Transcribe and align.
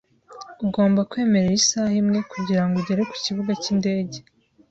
Ugomba 0.65 1.07
kwemerera 1.09 1.53
isaha 1.61 1.93
imwe 2.01 2.19
kugirango 2.31 2.73
ugere 2.81 3.01
kukibuga 3.11 3.51
cyindege. 3.61 4.17